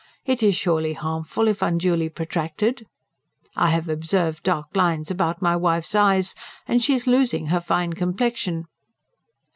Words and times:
It 0.25 0.41
is 0.41 0.55
surely 0.55 0.93
harmful 0.93 1.47
if 1.47 1.61
unduly 1.61 2.09
protracted? 2.09 2.87
I 3.55 3.69
have 3.69 3.87
observed 3.87 4.41
dark 4.41 4.75
lines 4.75 5.11
about 5.11 5.43
my 5.43 5.55
wife's 5.55 5.93
eyes, 5.93 6.33
and 6.67 6.83
she 6.83 6.95
is 6.95 7.05
losing 7.05 7.45
her 7.53 7.61
fine 7.61 7.93
complexion. 7.93 8.65